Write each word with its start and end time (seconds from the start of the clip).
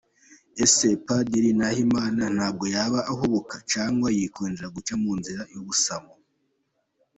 Ese 0.63 0.87
Padiri 1.05 1.51
Nahimana 1.59 2.23
ntabwo 2.35 2.65
yaba 2.75 2.99
ahubuka 3.11 3.55
cyangwa 3.71 4.07
yikundira 4.17 4.67
guca 4.75 4.93
mu 5.03 5.11
nzira 5.19 5.41
y’ubusamo? 5.53 6.13